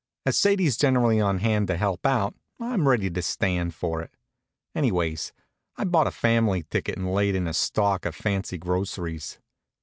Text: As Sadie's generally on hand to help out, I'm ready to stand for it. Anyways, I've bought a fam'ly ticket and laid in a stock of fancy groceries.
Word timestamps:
As 0.25 0.35
Sadie's 0.35 0.77
generally 0.77 1.21
on 1.21 1.37
hand 1.37 1.67
to 1.67 1.77
help 1.77 2.07
out, 2.07 2.33
I'm 2.59 2.87
ready 2.87 3.07
to 3.11 3.21
stand 3.21 3.75
for 3.75 4.01
it. 4.01 4.17
Anyways, 4.73 5.31
I've 5.77 5.91
bought 5.91 6.07
a 6.07 6.11
fam'ly 6.11 6.63
ticket 6.71 6.97
and 6.97 7.13
laid 7.13 7.35
in 7.35 7.45
a 7.45 7.53
stock 7.53 8.07
of 8.07 8.15
fancy 8.15 8.57
groceries. 8.57 9.37